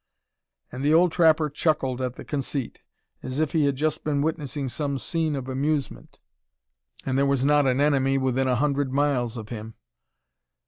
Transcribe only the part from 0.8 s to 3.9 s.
the old trapper chuckled at the conceit, as if he had